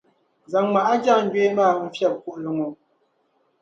Zaŋmi 0.51 0.79
a 0.91 0.93
jaangbee 1.03 1.49
maa 1.57 1.73
n-fiεbi 1.85 2.19
kuɣili 2.23 2.51
ŋɔ. 2.57 2.67